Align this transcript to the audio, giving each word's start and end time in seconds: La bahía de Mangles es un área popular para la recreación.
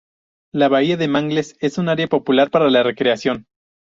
La 0.51 0.67
bahía 0.67 0.97
de 0.97 1.07
Mangles 1.07 1.55
es 1.59 1.77
un 1.77 1.87
área 1.87 2.07
popular 2.07 2.49
para 2.49 2.71
la 2.71 2.81
recreación. 2.81 3.45